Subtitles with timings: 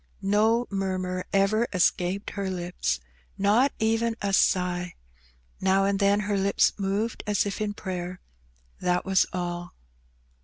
[0.23, 2.99] No murmur ever escaped her lips,
[3.37, 4.95] not even a sigh;
[5.59, 8.19] now and then her lips moved as if in prayer,
[8.79, 9.75] that was all.